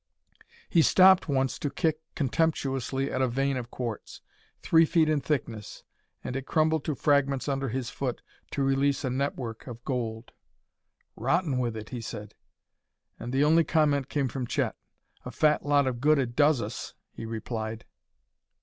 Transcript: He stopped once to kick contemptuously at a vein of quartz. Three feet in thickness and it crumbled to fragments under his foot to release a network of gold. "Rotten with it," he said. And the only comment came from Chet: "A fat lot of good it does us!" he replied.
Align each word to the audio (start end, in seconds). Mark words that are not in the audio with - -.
He 0.67 0.81
stopped 0.81 1.29
once 1.29 1.59
to 1.59 1.69
kick 1.69 2.01
contemptuously 2.15 3.11
at 3.11 3.21
a 3.21 3.27
vein 3.27 3.55
of 3.55 3.69
quartz. 3.69 4.21
Three 4.63 4.83
feet 4.83 5.07
in 5.07 5.21
thickness 5.21 5.83
and 6.23 6.35
it 6.35 6.47
crumbled 6.47 6.83
to 6.85 6.95
fragments 6.95 7.47
under 7.47 7.69
his 7.69 7.91
foot 7.91 8.23
to 8.49 8.63
release 8.63 9.03
a 9.03 9.11
network 9.11 9.67
of 9.67 9.85
gold. 9.85 10.31
"Rotten 11.15 11.59
with 11.59 11.77
it," 11.77 11.89
he 11.89 12.01
said. 12.01 12.33
And 13.19 13.31
the 13.31 13.43
only 13.43 13.63
comment 13.63 14.09
came 14.09 14.27
from 14.27 14.47
Chet: 14.47 14.75
"A 15.23 15.29
fat 15.29 15.67
lot 15.67 15.85
of 15.85 16.01
good 16.01 16.17
it 16.17 16.35
does 16.35 16.63
us!" 16.63 16.95
he 17.11 17.27
replied. 17.27 17.85